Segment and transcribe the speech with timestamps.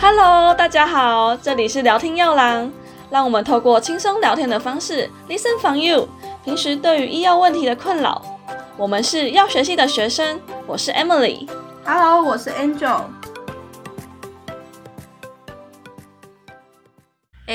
[0.00, 2.70] Hello，大家好，这里是聊天药郎，
[3.10, 6.08] 让我们透过轻松聊天的方式，listen for you。
[6.44, 8.20] 平时对于医药问题的困扰，
[8.76, 11.48] 我们是药学系的学生，我是 Emily。
[11.84, 13.00] Hello，我是 Angel。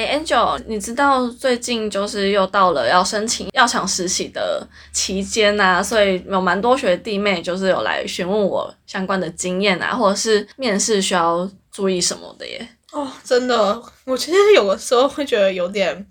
[0.10, 12.68] ，Angel，你知道最近就是又到了要申请药厂实习的期间呐、所以有蛮多学弟妹就是有来询问我相关的经验啊，或者是面试需要注意什么的耶。
[12.92, 16.06] 哦，真的，我其实有的时候会觉得有点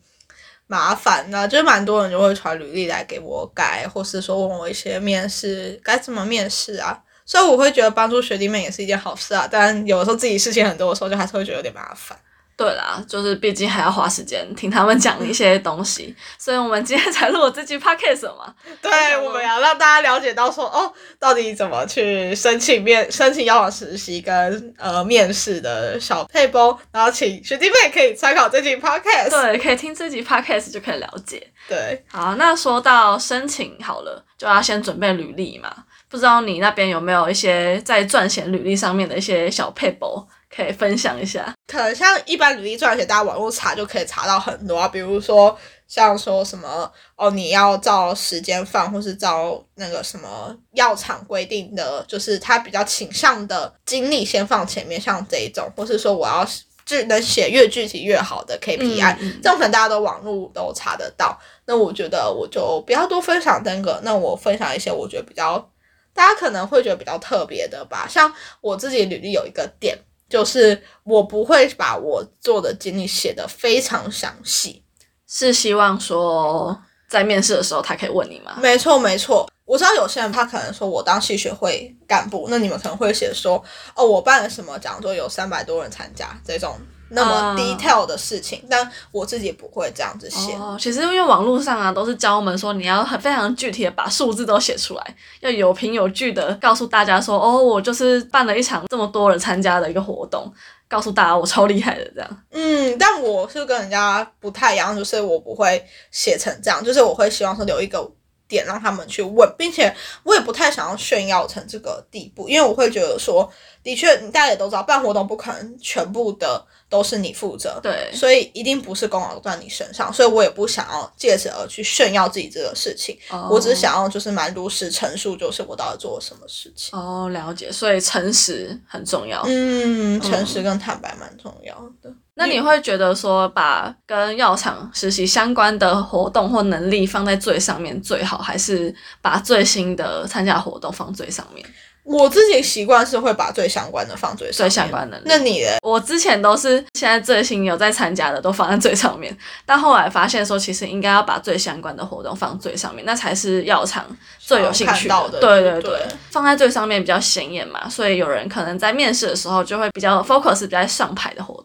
[0.67, 7.03] 麻烦呐、就是蛮多人就会传履历来给我改，或是说问我一些面试该怎么面试啊。
[7.27, 12.19] 所以我会觉得帮助学弟妹也是一件好事啊，但有的时候自己事情很多的时候，就还是会觉得有点麻烦。
[12.59, 18.53] 对啦，就是毕竟还要花时间听他们讲一些东西，所以我们今天才录这期 podcast 嘛。
[18.83, 29.31] 对，我们要让大家了解到说，哦，到底怎么去申请面申请要往实习跟呃面试的小配包，然后请学弟妹可以参考这期 podcast。
[29.31, 31.47] 对，可以听这集 podcast 就可以了解。
[31.69, 35.73] 对，好，那说到申请好了，就要先准备履历嘛。
[36.11, 41.55] 不知道你那边有没有一些在撰写履历上面的一些小配博可以分享一下？
[41.67, 56.47] 可能像一般履历撰写，大家网络查就可以查到很多啊，比如说像说什么哦，你要照时间放，或是照那个什么药厂规定的，就是他比较倾向的经历先放前面，像这一种，或是说我要
[56.85, 61.39] 就能写越具体越好的 KPI，、这种可能大家都网络都查得到。
[61.67, 65.71] 那我觉得我就不要多分享这个，那我分享一些我觉得比较
[66.15, 68.33] 大家可能会觉得比较特别的吧，像
[68.63, 69.99] 我自己履历有一个点。
[70.29, 74.83] 就是我不会把我做的经历写得非常详细。
[75.27, 78.59] 是希望说在面试的时候他可以问你吗？
[78.62, 79.47] 没错，没错。
[79.65, 83.62] 我知道有些人他可能说我当系学会干部，那你们可能会写说
[83.95, 86.79] 哦，我办了什么讲座，有三百多人参加这种
[87.11, 90.53] 那么啊 detail 的事情，但我自己不会这样子写。
[90.55, 100.52] 哦，其实因为网络上啊都是教我们说你要很非常具体的把数字都写出来，要有凭有据的告诉大家说哦，我就是办了一场这么多人参加的一个活动，
[100.89, 102.42] 告诉大家我超厉害的这样。
[102.52, 108.11] 嗯，但我是跟人家不太一样，就是我不会写成这样，就是我会希望说留一个
[108.48, 113.48] 点让他们去问，并且我也不太想要炫耀成这个地步，因为我会觉得说，
[113.83, 126.98] 的确大家也都知道，办活动不可能全部的都是你负责，对，所以一定不是功劳都在你身上，所以我也不想要借此而去炫耀自己这个事情，哦我只想要就是蛮如实陈述，就是我到底做了什么事情。
[126.98, 129.43] 哦，了解，所以诚实很重要。
[129.47, 132.11] 嗯，诚实跟坦白蛮重要的。
[132.38, 141.67] 那你会觉得说，把跟药厂实习相关的活动或能力放在最上面最好，还是把最新的参加活动放最上面？
[142.05, 145.21] 我自己习惯是会把最相关的放最上最面相关的。
[145.26, 145.76] 那你嘞？
[145.82, 149.37] 我之前都是现在最新有在参加的都放在最上面，
[149.67, 154.06] 但后来发现说，其实应该要把最相关的活动放最上面，那才是药厂
[154.38, 156.00] 最有兴趣到的对对对
[156.31, 161.57] 放在最上面比较显眼嘛，所以有人可能在面试的时候就会比较 focus 比较上排的活动，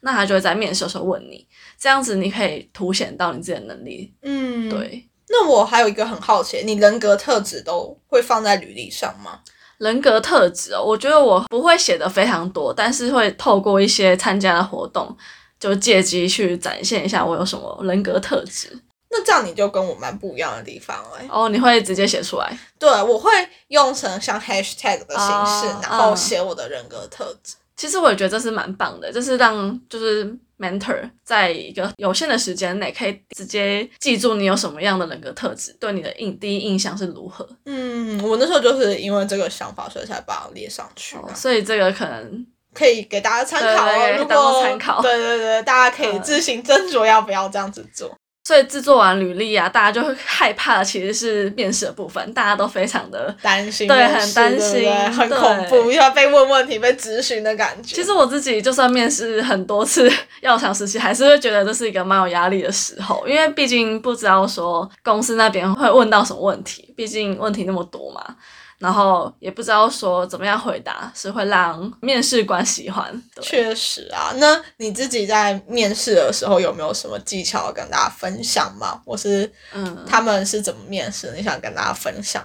[0.00, 1.46] 那他就会在面试的时候问你，
[1.78, 4.12] 这样子你可以凸显到你自己的能力。
[4.22, 4.68] 嗯，。
[4.68, 9.40] 对，那我还有一个很好奇，你人格特质都会放在履历上吗？
[9.78, 15.16] 人格特质哦，我觉得我不会写的非常多，但是会透过一些参加的活动，
[15.58, 18.78] 就借机去展现一下我有什么人格特质。
[19.12, 22.56] 那这样你就跟我蛮不一样的地方哎、哦，你会直接写出来？
[22.78, 23.30] 对，我会
[23.68, 27.54] 用成像 hashtag 的形式，哦然后嗯写我的人格特质。
[27.80, 37.48] 其实我也觉得这是蛮棒的，就是让就是 mentor 在一个有限的时间内，可以直接记住你有什么样的人格特质，对你的印第一印象是如何。
[37.64, 44.16] 嗯，我那时候就是因为这个想法，所以才把它列上去所以这个可能可以给大家参考哦。
[44.18, 48.14] 如果参考对对对，大家可以嗯自行斟酌要不要这样子做。
[48.42, 53.34] 所以制作完履历啊，大家就会害怕的其实是面试的部分，大家都非常的。
[53.42, 57.94] 担心对很担心很恐怖，要被问问题、被咨询的感觉。
[57.94, 60.10] 其实我自己就算面试很多次
[60.40, 68.36] 药厂实习，还是会觉得这是一个蛮有压力的时候，因为毕竟不知道说公司那边会问到什么问题，毕竟问题那么多嘛。
[68.80, 73.12] 然后也不知道说怎么样回答是会让面试官喜欢。
[73.34, 79.00] 对确实啊，那你自己在面试的时候有没有什么技巧要跟大家分享吗？
[79.04, 81.30] 我是嗯，他们是怎么面试？
[81.36, 82.42] 你想跟大家分享？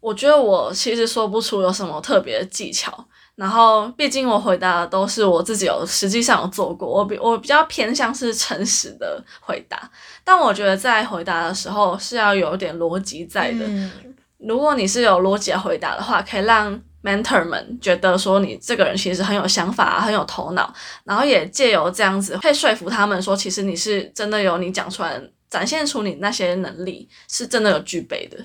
[0.00, 3.06] 我觉得我其实说不出有什么特别的技巧。
[3.34, 9.88] 然后，毕竟我回答的都是我自己有实际上有做过，我比我比较偏向是诚实的回答。
[10.24, 13.64] 但我觉得在回答的时候是要有点逻辑在的。
[13.64, 13.92] 嗯
[14.38, 20.72] 如果你是有逻辑的回答的话，可以让 mentor 们觉得说你这个人其实很有想法、很有头脑，
[21.04, 25.20] 然后也借由这样子可以说服他们说，其实你是真的有你讲出来、
[25.50, 28.38] 展现出你那些能力是真的有具备的。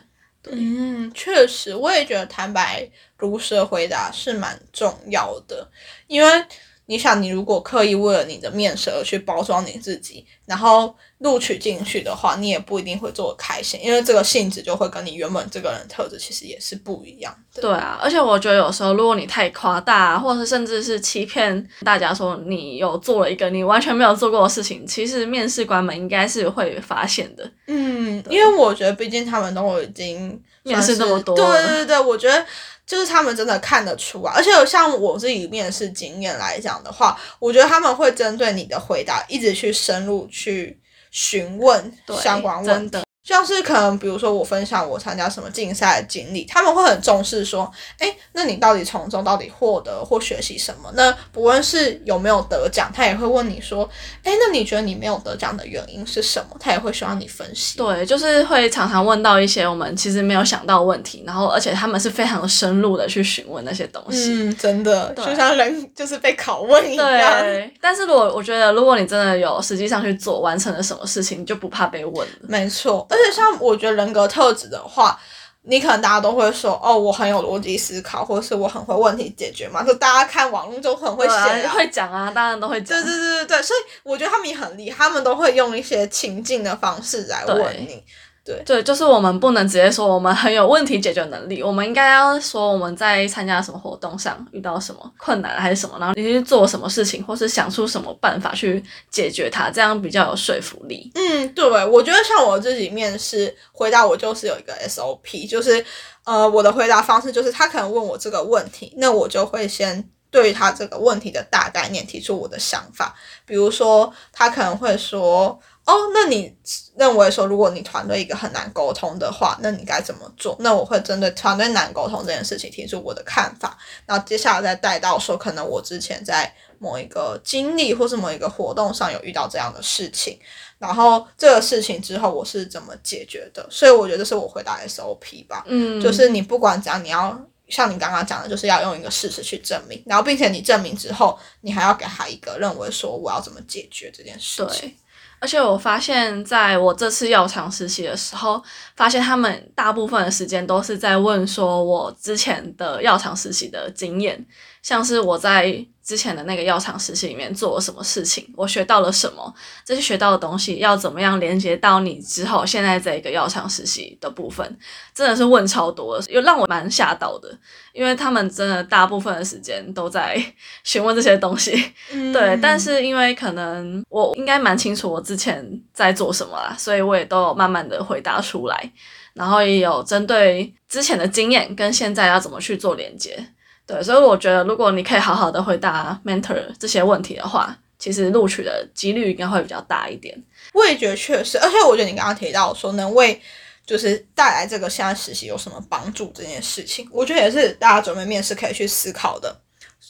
[0.52, 5.70] 嗯，确实，我也觉得坦白如实的回答是蛮重要的，
[6.08, 6.46] 因为
[6.86, 10.94] 你想，你如果刻意为了你的面试而去包装你自己，然后
[11.24, 17.62] 录取进去的话，你也不一定会做的开心，因为这个性质就会跟你原本这个人特质其实也是不一样的。
[17.62, 27.50] 对啊，而且我觉得有时候如果你太夸大，或者是甚至是欺骗大家说你有做了一个你完全没有做过的事情，其实面试官们应该是会发现的。
[27.68, 32.46] 嗯，因为我觉得毕竟他们都已经面试那么多，对对对对，我觉得。
[32.86, 40.78] 就是他们真的看得出啊，而且像我自己面试经验来讲的话，我觉得他们会针对你的回答一直去深入去
[41.14, 41.94] 询问
[42.24, 43.03] 相关问题。
[43.24, 50.92] 像是可能，比如说我分享我参加什么竞赛的经历，他们会很重视说，哎，那你到底从中到底获得或学习什么？
[50.96, 53.90] 那不论是有没有得奖，他也会问你说，
[54.24, 56.58] 哎，那你觉得你没有得奖的原因是什么？
[56.60, 57.78] 他也会希望你分析。
[57.78, 64.34] 对，就是会常常问到一些我们其实没有想到问题，然后而且他们是非常深入的去询问那些东西。
[64.34, 67.08] 嗯，真的，就像人就是被拷问一样。
[67.42, 72.34] 对，但是如果我觉得，如果你真的有实际上去做，完成了什么事情，你就不怕被问了。
[72.42, 73.08] 没错。
[73.14, 75.20] 而且像我觉得人格特质的话，
[75.64, 79.84] 你可能大家都会说哦，我很有逻辑思考，或者是我很会问题解决嘛。
[79.84, 83.00] 就大家看网络就很会写，会讲啊，当然都会讲。
[83.00, 88.04] 对对对对对，所以我觉得他们也很厉害，他们都会用一些情境的方式来问你。
[88.46, 101.10] 对对，就是我们不能直接说我们很有问题解决能力，我们应该要说我们在参加什么活动上遇到什么困难还是什么，然后你去做什么事情，或是想出什么办法去解决它，这样比较有说服力。
[101.16, 105.86] 嗯，对，我觉得像我自己面试回答，我就是有一个 SOP，就是
[106.26, 115.58] 呃，我的回答方式就是他可能问我这个问题，那我就会先对他这个问题的大概念提出我的想法，比如说他可能会说。
[115.86, 116.56] 哦，那你
[116.96, 120.56] 认为说，如果你团队一个很难沟通的话，那你该怎么做？
[120.60, 130.40] 那我会针对团队难沟通这件事情提出我的看法，然后接下来再带到说，可能我之前在某一个经历或是某一个活动上有遇到这样的事情，
[130.80, 133.68] 然后这个事情之后我是怎么解决的？
[133.70, 137.38] 所以我觉得这是我回答 SOP 吧，嗯，就是你不管怎样，你要
[137.68, 144.96] 像你刚刚讲的，就是要用一个事实去证明，然后并且你证明之后，你还要给他一个认为说我要怎么解决这件事情。
[145.40, 148.64] 而且我发现，在我这次药厂实习的时候，
[148.96, 154.46] 发现他们大部分的时间都是在问说我之前的药厂实习的经验，
[154.82, 155.86] 像是我在。
[156.04, 158.46] 之前的那个药厂实习里面做了什么事情？
[158.58, 159.54] 我学到了什么？
[159.86, 164.78] 这些学到的东西要怎么样连接到你之后现在这一个药厂实习的部分？
[165.16, 167.58] 真的是问超多，又让我蛮吓到的，
[167.94, 170.38] 因为他们真的大部分的时间都在
[170.84, 171.72] 询问这些东西。
[172.34, 175.64] 对，但是因为可能我应该蛮清楚我之前
[175.94, 178.92] 在做什么啦，所以我也都有慢慢的回答出来，
[179.34, 183.38] 然后也有针对之前的经验跟现在要怎么去做连接。
[183.86, 190.42] 对，所以我觉得，如果你可以好好的回答 mentor 这些问题的话，其实录取的几率应该会比较大一点。
[190.74, 193.40] 我也觉得确实，而且我觉得你刚刚提到说能为
[193.86, 199.54] 就是带来这个现在实习有什么帮助这件事情，我觉得也是大家准备面试可以去思考的。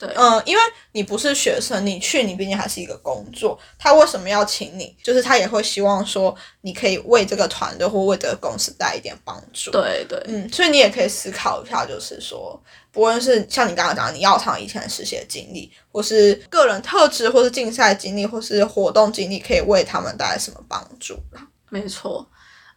[0.06, 0.62] 对，嗯，因为
[0.92, 4.96] 你不是学生，你去你毕竟还是一个工作，他为什么要请你？
[5.02, 9.72] 就是他也会希望说你可以为这个团队或为这个公司带一点帮助。
[9.72, 12.62] 对对，嗯，所以你也可以思考一下，就是说，
[12.92, 21.18] 不论是像你刚刚讲，你药厂以前实习的经历，或是个人特质，或是竞赛经历，或是活动经历，可以为他们带来什么帮助
[21.70, 22.28] 没错。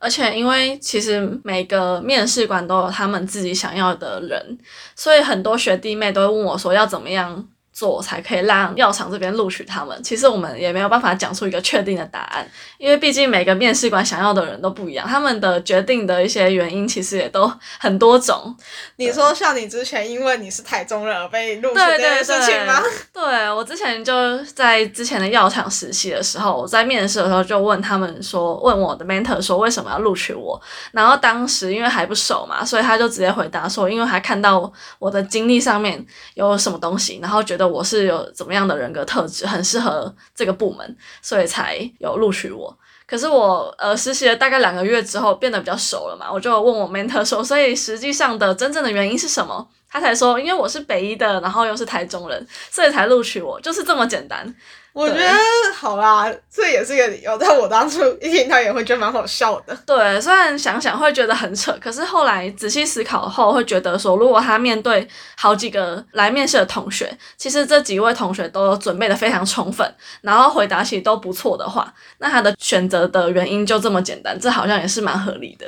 [0.07, 4.57] 而且，因为其实每个面试官都有他们自己想要的人，
[4.95, 7.45] 所以很多学弟妹都会问我说要怎么样。
[7.77, 10.03] 做才可以让药厂这边录取他们。
[10.03, 18.57] 其实我们也没有办法讲出一个确定的答案，因为毕竟每个面试官想要的人都不一样，他们的决定的一些原因其实也都很多种。
[18.97, 22.83] 你说像你之前因为你是台中人而被录取这件事情吗？
[23.13, 30.59] 对我之前就在之前的药厂实习的时候，我在面试的时候就问他们说，问我的 mentor 说为什么要录取我？
[30.93, 36.03] 然后当时因为还不熟嘛，所以他就直接回答说，因为他看到我的经历上面
[36.33, 37.66] 有什么东西，然后觉得。
[37.67, 42.77] 我是有怎么样的人格特质，很适合这个部门，所以才有录取我。
[43.07, 49.69] 可是我呃实习了大概两个月之后，变得比较熟了嘛，我就问我 mentor 说，所以实际上的真正的原因是什么？
[49.91, 54.55] 他才说，因为我是北医的，然后又是台中人，所以才录取我，就是这么简单。
[54.93, 55.31] 我觉得
[55.75, 57.37] 好啦，这也是一个理由。
[57.37, 59.77] 但我当初一听到也会觉得蛮好笑的。
[59.85, 69.87] 对，虽然想想会觉得很扯，可是后来仔细思考后，会觉得说，如果他面对好几个来面试的同学，其实这几位同学都准备的非常充分，
[70.23, 75.67] 然后回答其实都不错的话，那他的选择的原因就这么简单，这好像也是蛮合理的。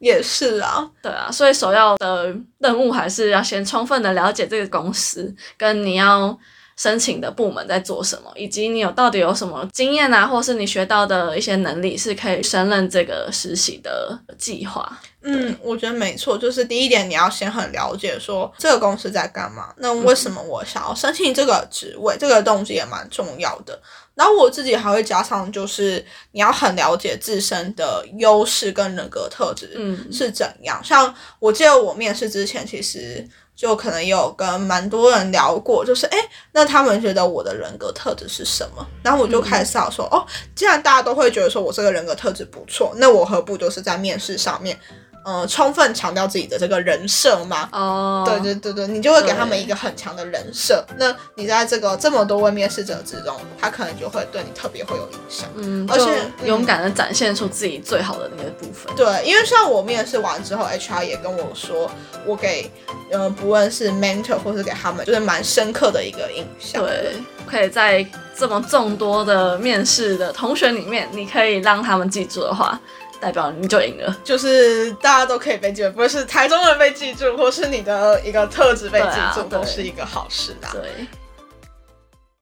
[0.00, 6.38] 也是啊，对啊，所以首要的任务还是要先充分的了解这个公司，跟你要。
[6.76, 15.00] 申请的部门在做什么，以及你有到底有什么经验啊，或是你学到的一些能力，是可以胜任这个实习的计划。
[15.22, 23.80] 嗯，我觉得没错，就是第一点，你要先很了解说这个公司在干嘛，那为什么我想要申请这个职位，这个动机也蛮重要的。
[24.16, 30.82] 然后我自己还会加上，就是你要很了解自身的优势跟人格特质是怎样。
[30.82, 33.24] 像我记得我面试之前，其实。
[33.56, 36.18] 就可能有跟蛮多人聊过，就是哎，
[36.52, 38.86] 那他们觉得我的人格特质是什么？
[39.02, 44.78] 然后我就开始思考说，哦，既然大家都会觉得说我这个人格特质不错，那我何不就是在面试上面。
[45.24, 47.68] 呃，充分强调自己的这个人设嘛？
[47.72, 50.84] 哦，对对对对，你就会给他们一个很强的人设。
[50.98, 55.48] 那你在这个这么多位面试者之中，他可能就会对你特别会有影响。
[55.56, 58.94] 嗯，而且勇敢的展现出自己最好的那个部分。
[58.94, 61.90] 对，因为像我面试完之后，HR 也跟我说，
[62.26, 62.70] 我给
[63.10, 66.82] 呃不论是 mentor 或是给他们，就是蛮深刻的一个印象。
[66.84, 67.16] 对，
[67.46, 72.78] 可以在这么众多的面试的同学里面，你可以让他们记住的话。
[73.24, 80.68] 代表你就赢了，就是大家都可以被记住，不是台中人被记住，或是你的一个特质被记住，都是一个好事的。
[80.70, 81.06] 对。